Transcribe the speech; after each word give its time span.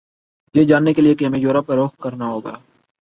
یہ 0.55 0.65
جاننے 0.65 0.93
کیلئے 0.93 1.13
ہمیں 1.25 1.39
یورپ 1.39 1.67
کا 1.67 1.75
رخ 1.75 1.97
کرنا 1.97 2.27
ہوگا 2.27 2.57